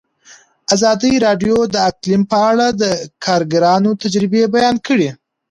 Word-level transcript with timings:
ازادي 0.75 1.13
راډیو 1.25 1.57
د 1.73 1.75
اقلیم 1.89 2.21
په 2.31 2.37
اړه 2.51 2.67
د 2.81 2.83
کارګرانو 3.25 3.91
تجربې 4.03 4.41
بیان 4.55 4.75
کړي. 4.87 5.09